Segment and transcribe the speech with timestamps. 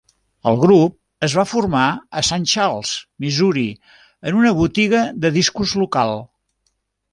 [0.51, 0.95] El grup
[1.27, 1.83] es va formar
[2.21, 3.67] a Saint Charles, Missouri,
[4.31, 6.19] en una botiga de discos local.